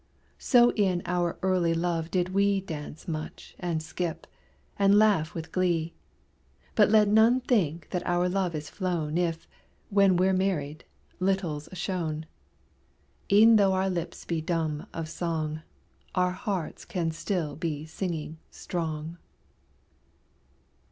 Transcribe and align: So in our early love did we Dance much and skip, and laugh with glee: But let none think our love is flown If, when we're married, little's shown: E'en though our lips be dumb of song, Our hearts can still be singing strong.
So 0.39 0.71
in 0.71 1.03
our 1.05 1.37
early 1.43 1.75
love 1.75 2.09
did 2.09 2.29
we 2.29 2.59
Dance 2.59 3.07
much 3.07 3.55
and 3.59 3.83
skip, 3.83 4.25
and 4.79 4.97
laugh 4.97 5.35
with 5.35 5.51
glee: 5.51 5.93
But 6.73 6.89
let 6.89 7.07
none 7.07 7.39
think 7.41 7.87
our 8.03 8.27
love 8.27 8.55
is 8.55 8.67
flown 8.67 9.15
If, 9.15 9.47
when 9.91 10.15
we're 10.17 10.33
married, 10.33 10.85
little's 11.19 11.69
shown: 11.73 12.25
E'en 13.31 13.57
though 13.57 13.73
our 13.73 13.91
lips 13.91 14.25
be 14.25 14.41
dumb 14.41 14.87
of 14.91 15.07
song, 15.07 15.61
Our 16.15 16.31
hearts 16.31 16.83
can 16.83 17.11
still 17.11 17.55
be 17.55 17.85
singing 17.85 18.39
strong. 18.49 19.19